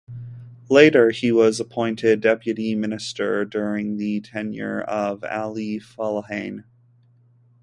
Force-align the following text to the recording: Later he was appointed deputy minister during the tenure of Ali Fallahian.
Later 0.67 1.11
he 1.11 1.31
was 1.31 1.59
appointed 1.59 2.21
deputy 2.21 2.73
minister 2.73 3.45
during 3.45 3.97
the 3.97 4.19
tenure 4.21 4.81
of 4.81 5.23
Ali 5.23 5.77
Fallahian. 5.79 6.63